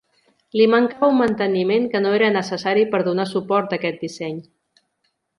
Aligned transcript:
Li 0.59 0.65
mancava 0.73 1.09
un 1.11 1.17
manteniment, 1.17 1.85
que 1.91 2.01
no 2.05 2.13
era 2.19 2.29
necessari 2.35 2.85
per 2.95 3.01
donar 3.09 3.25
suport 3.33 3.75
a 3.75 3.79
aquest 3.81 4.01
disseny. 4.07 4.41